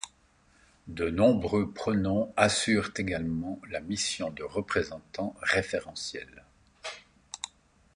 [0.87, 6.43] De nombreux pronoms assurent également la mission de représentant référentiel.